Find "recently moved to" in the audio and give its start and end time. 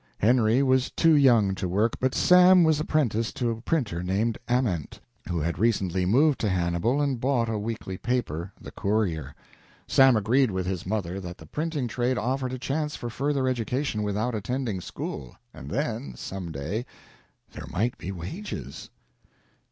5.59-6.49